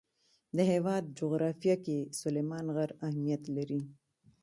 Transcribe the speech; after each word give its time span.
د 0.55 0.57
هېواد 0.71 1.03
جغرافیه 1.19 1.75
کې 1.85 1.97
سلیمان 2.21 2.65
غر 2.75 2.91
اهمیت 3.07 3.43
لري. 3.55 3.81